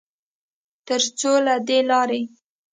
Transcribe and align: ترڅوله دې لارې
ترڅوله 0.87 1.55
دې 1.67 1.79
لارې 1.89 2.21